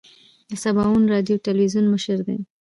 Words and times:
د 0.49 0.51
سباوون 0.63 1.03
راډیو 1.13 1.41
تلویزون 1.47 1.85
مشر 1.93 2.17
دی. 2.27 2.37